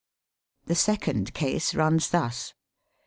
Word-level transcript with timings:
The 0.65 0.73
second 0.73 1.35
case 1.35 1.75
runs 1.75 2.09
thus. 2.09 2.55